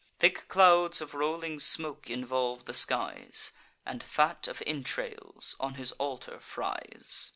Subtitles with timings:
[0.17, 3.51] Thick clouds of rolling smoke involve the skies,
[3.85, 7.29] And fat of entrails on his altar fries.